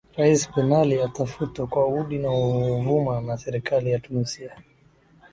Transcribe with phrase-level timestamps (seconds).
[0.17, 4.55] rais benali atafutwa kwa udi na uvuma na serikali ya tunisia